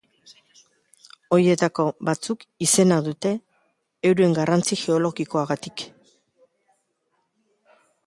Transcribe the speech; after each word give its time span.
Horietako 1.37 1.85
batzuk 2.09 2.47
izena 2.67 2.99
dute 3.09 3.35
euren 4.13 4.35
garrantzi 4.41 4.81
geologikoagatik. 4.87 5.89